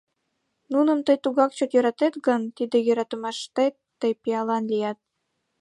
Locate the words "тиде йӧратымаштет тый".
2.55-4.11